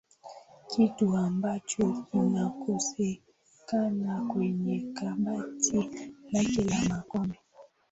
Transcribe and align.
kitu 0.69 1.17
ambacho 1.17 2.05
kinakosekana 2.11 4.21
kwenye 4.33 4.81
kabati 4.97 5.89
lake 6.33 6.63
la 6.63 6.77
makombe 6.89 7.39